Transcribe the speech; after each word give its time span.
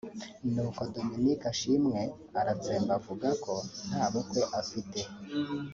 nuko 0.53 0.81
Dominic 0.95 1.39
Ashimwe 1.51 2.01
aratsemba 2.39 2.91
avuga 2.99 3.27
ko 3.43 3.53
nta 3.87 4.05
bukwe 4.11 4.41
afite 4.61 4.99